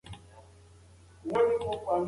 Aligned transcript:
وقایه 1.29 1.57
ممکنه 1.61 1.85
ده. 1.87 1.99